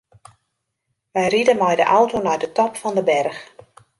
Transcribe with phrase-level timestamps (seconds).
[1.15, 3.41] Wy ride mei de auto nei de top fan de berch.